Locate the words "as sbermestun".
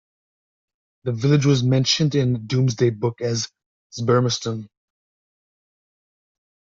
3.21-4.67